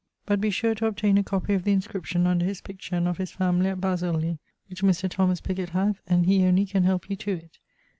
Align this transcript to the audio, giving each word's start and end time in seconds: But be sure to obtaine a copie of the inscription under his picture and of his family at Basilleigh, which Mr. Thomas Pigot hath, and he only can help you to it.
But 0.25 0.41
be 0.41 0.49
sure 0.49 0.73
to 0.73 0.87
obtaine 0.87 1.19
a 1.19 1.23
copie 1.23 1.53
of 1.53 1.63
the 1.63 1.73
inscription 1.73 2.25
under 2.25 2.43
his 2.43 2.59
picture 2.59 2.95
and 2.95 3.07
of 3.07 3.19
his 3.19 3.29
family 3.29 3.69
at 3.69 3.79
Basilleigh, 3.79 4.39
which 4.67 4.81
Mr. 4.81 5.07
Thomas 5.07 5.41
Pigot 5.41 5.69
hath, 5.69 6.01
and 6.07 6.25
he 6.25 6.43
only 6.43 6.65
can 6.65 6.81
help 6.81 7.07
you 7.07 7.15
to 7.17 7.33
it. 7.33 7.59